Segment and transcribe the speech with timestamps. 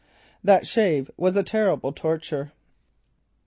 [0.43, 2.53] That shave was a terrible torture.